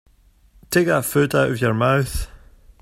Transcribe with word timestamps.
Take 0.71 0.87
that 0.87 1.05
food 1.05 1.35
out 1.35 1.51
of 1.51 1.61
your 1.61 1.75
mouth. 1.75 2.27